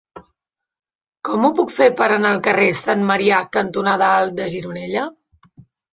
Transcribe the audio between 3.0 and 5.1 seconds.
Marià cantonada Alt de Gironella?